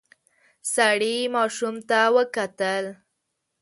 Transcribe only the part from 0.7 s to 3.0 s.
سړی ماشوم ته وکتل.